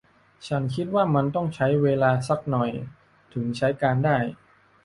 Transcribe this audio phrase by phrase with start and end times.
[0.47, 2.71] ฉันคิดว่ามันต้องใช้เวลาซักหน่อย
[3.33, 4.17] ถึงใช้การได้